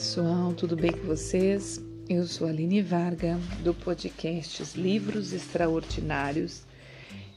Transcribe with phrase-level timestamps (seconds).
[0.00, 1.78] pessoal, tudo bem com vocês?
[2.08, 6.62] Eu sou Aline Varga, do podcast Livros Extraordinários.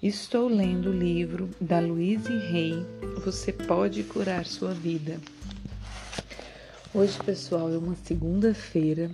[0.01, 2.73] Estou lendo o livro da Louise Rey,
[3.25, 5.19] Você Pode Curar Sua Vida.
[6.93, 9.11] Hoje, pessoal, é uma segunda-feira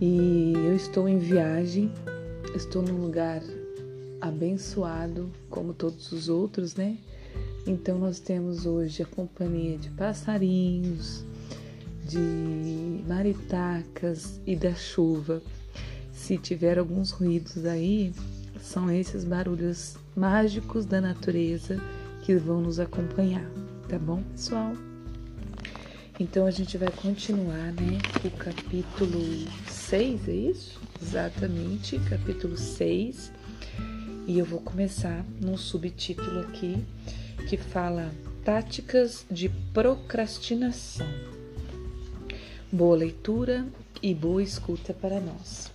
[0.00, 1.92] e eu estou em viagem,
[2.56, 3.40] estou num lugar
[4.20, 6.98] abençoado, como todos os outros, né?
[7.68, 11.24] Então, nós temos hoje a companhia de passarinhos,
[12.06, 15.42] de maritacas e da chuva.
[16.12, 18.12] Se tiver alguns ruídos aí,
[18.60, 21.80] são esses barulhos mágicos da natureza
[22.22, 23.44] que vão nos acompanhar,
[23.88, 24.72] tá bom, pessoal?
[26.18, 27.98] Então a gente vai continuar, né?
[28.24, 29.20] O capítulo
[29.68, 30.80] 6, é isso?
[31.02, 33.30] Exatamente, capítulo 6.
[34.26, 36.82] E eu vou começar num subtítulo aqui
[37.48, 38.10] que fala
[38.44, 41.35] Táticas de Procrastinação.
[42.72, 43.64] Boa leitura
[44.02, 45.70] e boa escuta para nós.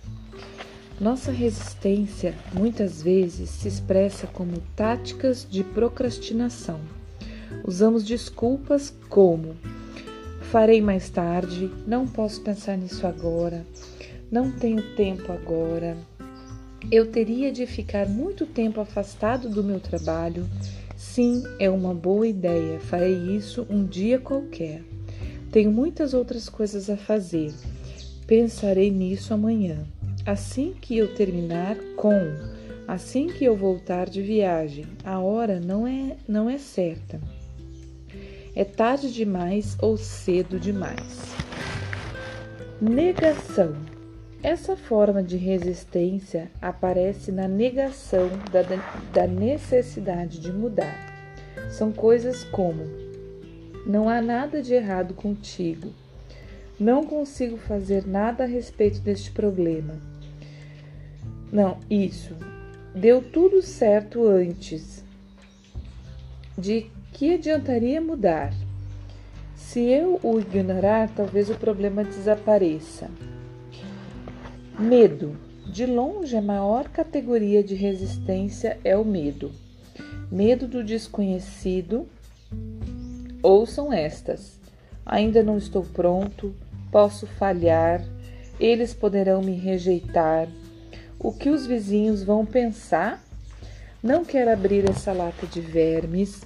[1.00, 6.78] Nossa resistência muitas vezes se expressa como táticas de procrastinação.
[7.66, 9.56] Usamos desculpas como
[10.42, 13.64] farei mais tarde, não posso pensar nisso agora,
[14.30, 15.96] não tenho tempo agora,
[16.90, 20.46] eu teria de ficar muito tempo afastado do meu trabalho.
[20.94, 24.91] Sim, é uma boa ideia, farei isso um dia qualquer.
[25.52, 27.52] Tenho muitas outras coisas a fazer.
[28.26, 29.84] Pensarei nisso amanhã.
[30.24, 32.16] Assim que eu terminar com,
[32.88, 37.20] assim que eu voltar de viagem, a hora não é não é certa.
[38.56, 41.34] É tarde demais ou cedo demais.
[42.80, 43.76] Negação.
[44.42, 48.62] Essa forma de resistência aparece na negação da,
[49.12, 50.96] da necessidade de mudar.
[51.70, 53.01] São coisas como
[53.86, 55.92] não há nada de errado contigo.
[56.78, 59.94] Não consigo fazer nada a respeito deste problema.
[61.52, 62.34] Não, isso.
[62.94, 65.04] Deu tudo certo antes.
[66.56, 68.52] De que adiantaria mudar?
[69.54, 73.10] Se eu o ignorar, talvez o problema desapareça.
[74.78, 75.36] Medo.
[75.66, 79.52] De longe, a maior categoria de resistência é o medo.
[80.30, 82.06] Medo do desconhecido,
[83.42, 84.60] Ouçam estas:
[85.04, 86.54] Ainda não estou pronto,
[86.92, 88.04] posso falhar,
[88.60, 90.48] eles poderão me rejeitar.
[91.18, 93.20] O que os vizinhos vão pensar?
[94.00, 96.42] Não quero abrir essa lata de vermes.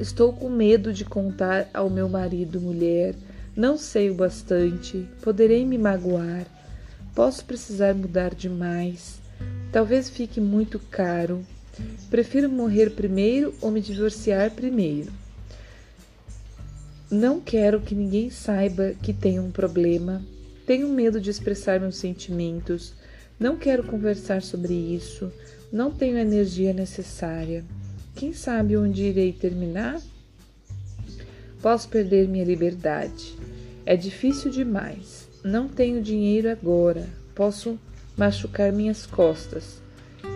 [0.00, 3.14] Estou com medo de contar ao meu marido, mulher.
[3.56, 5.04] Não sei o bastante.
[5.20, 6.46] Poderei me magoar.
[7.14, 9.20] Posso precisar mudar demais.
[9.72, 11.44] Talvez fique muito caro.
[12.10, 15.12] Prefiro morrer primeiro ou me divorciar primeiro.
[17.10, 20.20] Não quero que ninguém saiba que tenho um problema.
[20.66, 22.92] Tenho medo de expressar meus sentimentos.
[23.40, 25.32] Não quero conversar sobre isso.
[25.72, 27.64] Não tenho a energia necessária.
[28.14, 30.02] Quem sabe onde irei terminar?
[31.62, 33.34] Posso perder minha liberdade.
[33.86, 35.26] É difícil demais.
[35.42, 37.08] Não tenho dinheiro agora.
[37.34, 37.78] Posso
[38.18, 39.80] machucar minhas costas.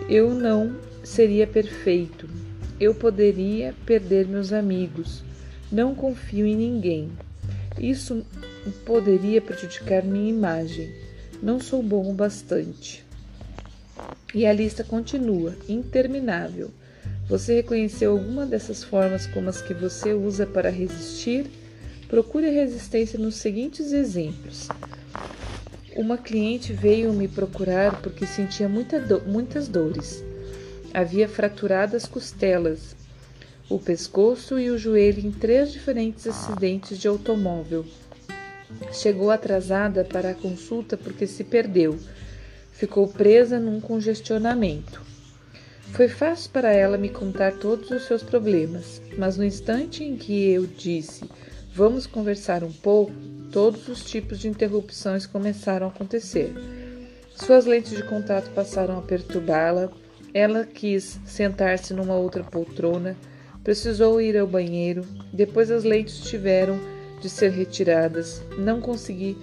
[0.09, 2.27] Eu não seria perfeito.
[2.79, 5.23] Eu poderia perder meus amigos.
[5.73, 7.11] Não confio em ninguém.
[7.79, 8.23] Isso
[8.85, 10.93] poderia prejudicar minha imagem.
[11.41, 13.03] Não sou bom o bastante.
[14.35, 16.69] E a lista continua, interminável.
[17.27, 21.47] Você reconheceu alguma dessas formas como as que você usa para resistir?
[22.07, 24.67] Procure resistência nos seguintes exemplos.
[25.95, 30.23] Uma cliente veio me procurar porque sentia muita do muitas dores.
[30.93, 32.95] Havia fraturado as costelas,
[33.69, 37.85] o pescoço e o joelho em três diferentes acidentes de automóvel.
[38.91, 41.97] Chegou atrasada para a consulta porque se perdeu.
[42.71, 45.01] Ficou presa num congestionamento.
[45.93, 50.49] Foi fácil para ela me contar todos os seus problemas, mas no instante em que
[50.49, 51.29] eu disse
[51.73, 53.13] vamos conversar um pouco,
[53.51, 56.53] todos os tipos de interrupções começaram a acontecer.
[57.35, 59.91] Suas lentes de contato passaram a perturbá-la.
[60.33, 63.15] Ela quis sentar-se numa outra poltrona
[63.63, 65.05] Precisou ir ao banheiro.
[65.31, 66.79] Depois as lentes tiveram
[67.21, 68.43] de ser retiradas.
[68.57, 69.37] Não consegui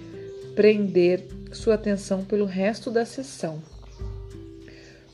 [0.55, 3.61] prender sua atenção pelo resto da sessão.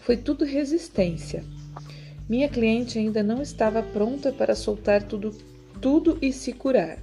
[0.02, 1.44] Foi tudo resistência.
[2.28, 5.34] Minha cliente ainda não estava pronta para soltar tudo,
[5.80, 7.00] tudo e se curar.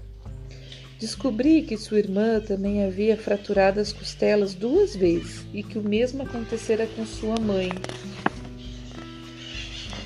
[0.98, 6.22] Descobri que sua irmã também havia fraturado as costelas duas vezes e que o mesmo
[6.22, 7.70] acontecera com sua mãe.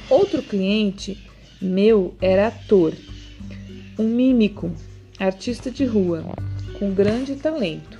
[0.08, 1.18] Outro cliente
[1.60, 2.94] meu era ator,
[3.98, 4.70] um mímico,
[5.18, 6.24] artista de rua.
[6.78, 7.98] com grande talento.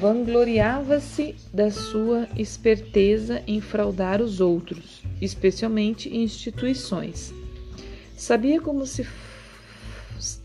[0.00, 7.32] Vangloriava-se da sua esperteza em fraudar os outros, especialmente instituições.
[8.16, 9.06] Sabia como se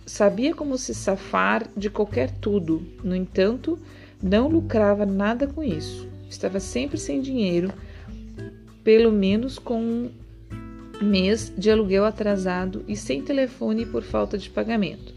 [0.06, 2.86] sabia como se safar de qualquer tudo.
[3.04, 3.80] No entanto,
[4.22, 6.08] não lucrava nada com isso.
[6.30, 7.74] Estava sempre sem dinheiro,
[8.84, 10.10] pelo menos com
[11.02, 15.14] mês de aluguel atrasado e sem telefone por falta de pagamento.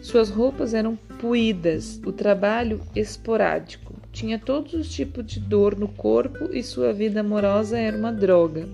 [0.00, 3.94] Suas roupas eram puídas, o trabalho esporádico.
[4.10, 8.68] Tinha todos os tipos de dor no corpo e sua vida amorosa era uma droga.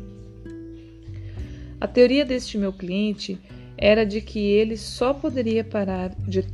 [1.80, 3.38] A teoria deste meu cliente
[3.76, 6.44] era de que ele só poderia parar de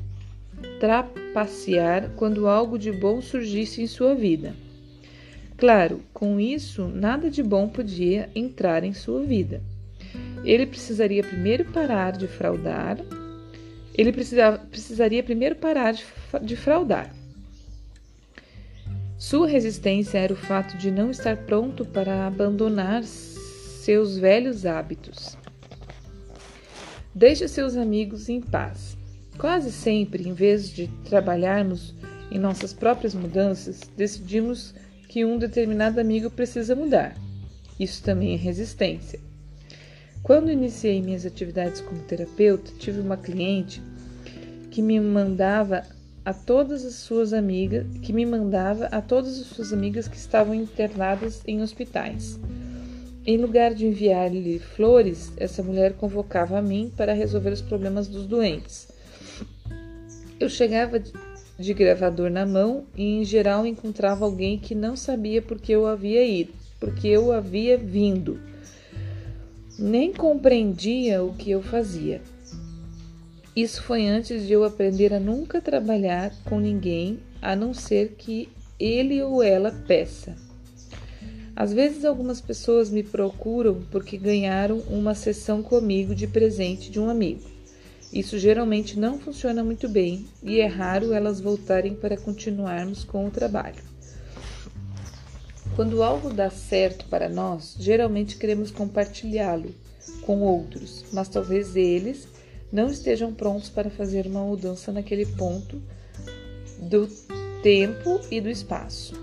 [0.78, 4.54] trapacear quando algo de bom surgisse em sua vida.
[5.64, 9.62] Claro, com isso, nada de bom podia entrar em sua vida.
[10.44, 12.98] Ele precisaria primeiro parar de fraudar.
[13.96, 16.04] Ele precisaria primeiro parar de,
[16.42, 17.10] de fraudar.
[19.16, 25.34] Sua resistência era o fato de não estar pronto para abandonar seus velhos hábitos.
[27.14, 28.98] Deixe seus amigos em paz.
[29.38, 31.94] Quase sempre, em vez de trabalharmos
[32.30, 34.74] em nossas próprias mudanças, decidimos
[35.14, 37.14] que um determinado amigo precisa mudar.
[37.78, 39.20] Isso também é resistência.
[40.24, 43.80] Quando iniciei minhas atividades como terapeuta, tive uma cliente
[44.72, 45.84] que me mandava
[46.24, 50.52] a todas as suas amigas, que me mandava a todas as suas amigas que estavam
[50.52, 52.40] internadas em hospitais.
[53.24, 58.26] Em lugar de enviar-lhe flores, essa mulher convocava a mim para resolver os problemas dos
[58.26, 58.88] doentes.
[60.40, 61.00] Eu chegava
[61.58, 65.86] de gravador na mão e em geral encontrava alguém que não sabia por que eu
[65.86, 68.40] havia ido, porque eu havia vindo.
[69.78, 72.20] Nem compreendia o que eu fazia.
[73.54, 78.48] Isso foi antes de eu aprender a nunca trabalhar com ninguém a não ser que
[78.80, 80.36] ele ou ela peça.
[81.54, 87.08] Às vezes, algumas pessoas me procuram porque ganharam uma sessão comigo de presente de um
[87.08, 87.53] amigo.
[88.14, 93.30] Isso geralmente não funciona muito bem e é raro elas voltarem para continuarmos com o
[93.30, 93.82] trabalho.
[95.74, 99.74] Quando algo dá certo para nós, geralmente queremos compartilhá-lo
[100.22, 102.28] com outros, mas talvez eles
[102.70, 105.82] não estejam prontos para fazer uma mudança naquele ponto
[106.78, 107.08] do
[107.64, 109.14] tempo e do espaço.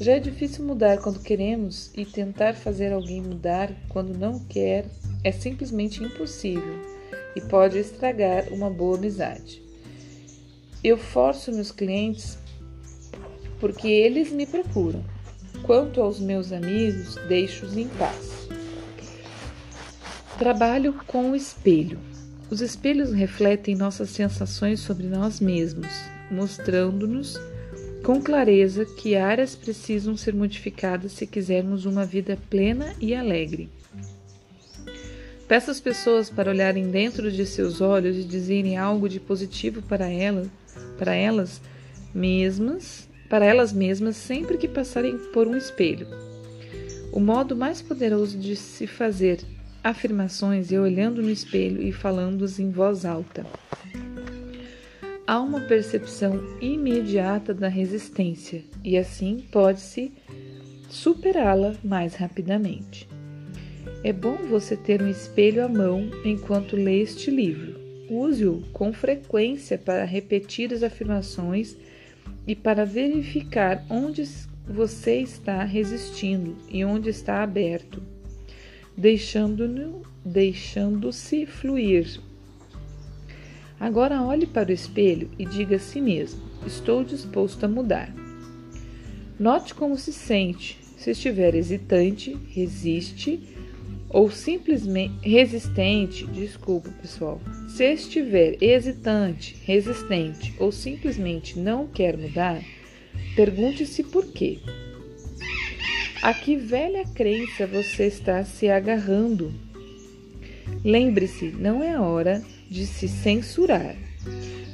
[0.00, 4.86] Já é difícil mudar quando queremos e tentar fazer alguém mudar quando não quer
[5.22, 6.93] é simplesmente impossível
[7.34, 9.62] e pode estragar uma boa amizade.
[10.82, 12.38] Eu forço meus clientes
[13.58, 15.02] porque eles me procuram.
[15.62, 18.48] Quanto aos meus amigos, deixo-os em paz.
[20.38, 21.98] Trabalho com o espelho.
[22.50, 25.88] Os espelhos refletem nossas sensações sobre nós mesmos,
[26.30, 27.40] mostrando-nos
[28.04, 33.70] com clareza que áreas precisam ser modificadas se quisermos uma vida plena e alegre.
[35.48, 40.08] Peça às pessoas para olharem dentro de seus olhos e dizerem algo de positivo para
[40.08, 40.48] elas,
[40.98, 41.60] para elas
[42.14, 46.06] mesmas, para elas mesmas sempre que passarem por um espelho.
[47.12, 49.40] O modo mais poderoso de se fazer
[49.82, 53.44] afirmações é olhando no espelho e falando-os em voz alta
[55.26, 60.12] há uma percepção imediata da resistência e assim pode-se
[60.88, 63.08] superá-la mais rapidamente.
[64.04, 67.80] É bom você ter um espelho à mão enquanto lê este livro.
[68.10, 71.74] Use-o com frequência para repetir as afirmações
[72.46, 74.28] e para verificar onde
[74.68, 78.02] você está resistindo e onde está aberto,
[78.94, 81.10] deixando-se deixando
[81.46, 82.20] fluir
[83.80, 88.14] Agora olhe para o espelho e diga a si mesmo: estou disposto a mudar.
[89.40, 90.78] Note como se sente.
[90.98, 93.53] Se estiver hesitante, resiste
[94.14, 97.40] ou simplesmente resistente, desculpa pessoal.
[97.68, 102.62] Se estiver hesitante, resistente ou simplesmente não quer mudar,
[103.34, 104.60] pergunte-se por quê.
[106.22, 109.52] A que velha crença você está se agarrando?
[110.84, 112.40] Lembre-se, não é hora
[112.70, 113.96] de se censurar.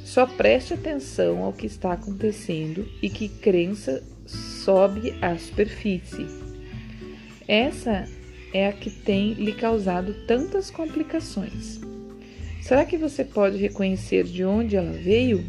[0.05, 6.27] Só preste atenção ao que está acontecendo e que crença sobe à superfície.
[7.47, 8.07] Essa
[8.53, 11.79] é a que tem lhe causado tantas complicações.
[12.61, 15.45] Será que você pode reconhecer de onde ela veio?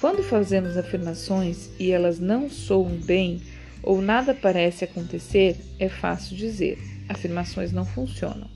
[0.00, 3.42] Quando fazemos afirmações e elas não soam bem
[3.82, 6.78] ou nada parece acontecer, é fácil dizer:
[7.08, 8.48] afirmações não funcionam.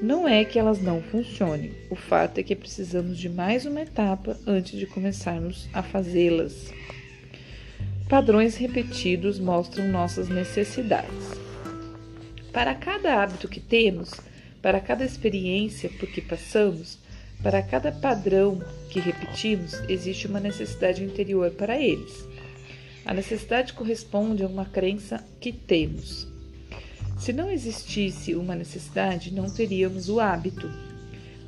[0.00, 4.38] Não é que elas não funcionem, o fato é que precisamos de mais uma etapa
[4.46, 6.72] antes de começarmos a fazê-las.
[8.08, 11.37] Padrões repetidos mostram nossas necessidades.
[12.52, 14.10] Para cada hábito que temos,
[14.62, 16.98] para cada experiência por que passamos,
[17.42, 22.26] para cada padrão que repetimos, existe uma necessidade interior para eles.
[23.04, 26.26] A necessidade corresponde a uma crença que temos.
[27.18, 30.70] Se não existisse uma necessidade, não teríamos o hábito,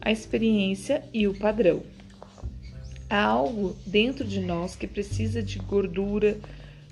[0.00, 1.82] a experiência e o padrão.
[3.08, 6.38] Há algo dentro de nós que precisa de gordura,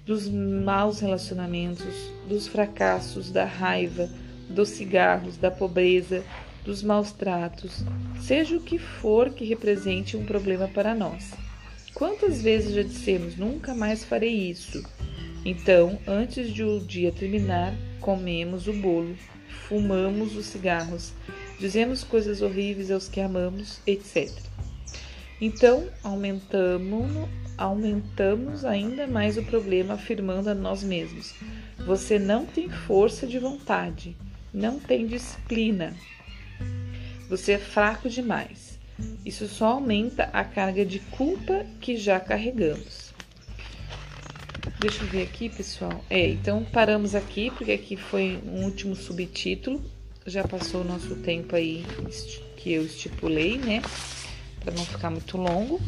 [0.08, 4.08] dos maus relacionamentos, dos fracassos, da raiva,
[4.48, 6.24] dos cigarros, da pobreza,
[6.64, 7.84] dos maus tratos,
[8.18, 11.32] seja o que for que represente um problema para nós.
[11.92, 14.82] Quantas vezes já dissemos nunca mais farei isso?
[15.44, 19.14] Então, antes de o dia terminar, comemos o bolo,
[19.68, 21.12] fumamos os cigarros,
[21.60, 24.30] dizemos coisas horríveis aos que amamos, etc.
[25.38, 31.34] Então, aumentamos, aumentamos ainda mais o problema afirmando a nós mesmos:
[31.84, 34.16] você não tem força de vontade,
[34.54, 35.94] não tem disciplina,
[37.28, 38.78] você é fraco demais.
[39.24, 43.12] Isso só aumenta a carga de culpa que já carregamos.
[44.80, 46.04] Deixa eu ver aqui, pessoal.
[46.08, 49.82] É, então paramos aqui, porque aqui foi um último subtítulo.
[50.26, 51.84] Já passou o nosso tempo aí
[52.56, 53.82] que eu estipulei, né?
[54.60, 55.80] Para não ficar muito longo.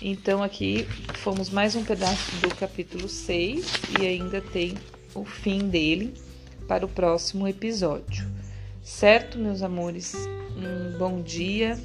[0.00, 3.66] Então aqui fomos mais um pedaço do capítulo 6
[4.00, 4.74] e ainda tem
[5.12, 6.14] o fim dele
[6.68, 8.24] para o próximo episódio.
[8.80, 10.14] Certo, meus amores?
[10.56, 11.76] Um bom dia.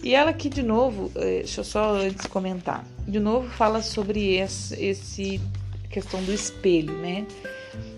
[0.00, 2.86] E ela aqui de novo, eh, deixa eu só antes comentar.
[3.06, 5.40] De novo fala sobre esse, esse
[5.90, 7.26] questão do espelho, né?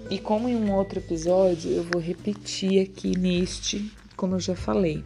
[0.08, 5.04] E como em um outro episódio, eu vou repetir aqui neste, como eu já falei.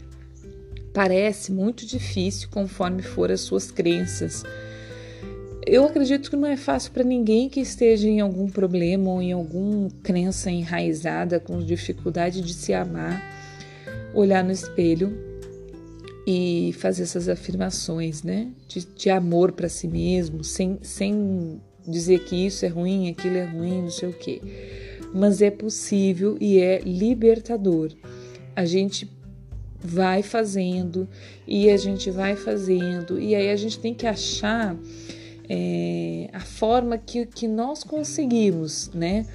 [0.93, 4.43] Parece muito difícil conforme for as suas crenças.
[5.67, 9.33] Eu acredito que não é fácil para ninguém que esteja em algum problema ou em
[9.33, 13.23] alguma crença enraizada com dificuldade de se amar,
[14.13, 15.17] olhar no espelho
[16.27, 18.49] e fazer essas afirmações, né?
[18.69, 23.45] De, de amor para si mesmo, sem, sem dizer que isso é ruim, aquilo é
[23.45, 24.41] ruim, não sei o quê.
[25.15, 27.93] Mas é possível e é libertador.
[28.55, 29.11] A gente
[29.83, 31.09] vai fazendo
[31.47, 34.77] e a gente vai fazendo, e aí a gente tem que achar
[35.49, 39.27] é, a forma que, que nós conseguimos, né?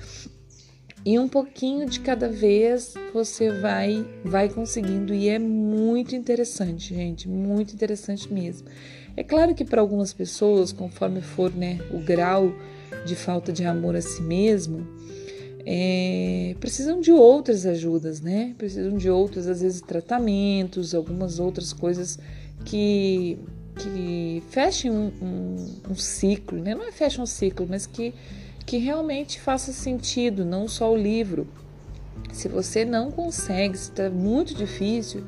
[1.05, 7.29] E um pouquinho de cada vez você vai vai conseguindo e é muito interessante, gente,
[7.29, 8.67] muito interessante mesmo.
[9.15, 12.53] É claro que para algumas pessoas, conforme for, né, o grau
[13.05, 14.85] de falta de amor a si mesmo,
[15.69, 18.55] é, precisam de outras ajudas, né?
[18.57, 22.17] Precisam de outros, às vezes, tratamentos, algumas outras coisas
[22.63, 23.37] que,
[23.75, 26.73] que fechem um, um, um ciclo, né?
[26.73, 28.13] Não é fechem um ciclo, mas que
[28.65, 31.47] que realmente faça sentido, não só o livro.
[32.33, 35.23] Se você não consegue, se está muito difícil,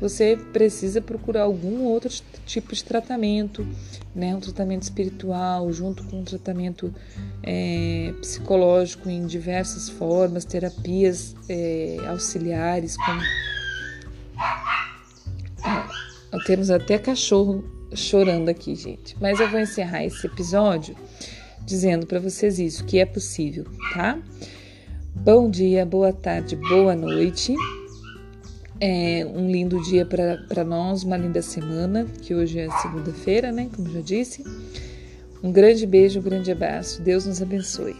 [0.00, 2.12] você precisa procurar algum outro
[2.44, 3.66] tipo de tratamento,
[4.14, 4.34] né?
[4.34, 6.94] um tratamento espiritual, junto com um tratamento
[7.42, 13.20] é, psicológico em diversas formas, terapias é, auxiliares, como.
[16.44, 19.16] Temos até cachorro chorando aqui, gente.
[19.20, 20.94] Mas eu vou encerrar esse episódio
[21.64, 24.18] dizendo para vocês isso, que é possível, tá?
[25.14, 27.54] Bom dia, boa tarde, boa noite.
[28.80, 33.70] É um lindo dia para nós, uma linda semana, que hoje é segunda-feira, né?
[33.74, 34.44] Como já disse.
[35.42, 37.00] Um grande beijo, um grande abraço.
[37.00, 37.96] Deus nos abençoe.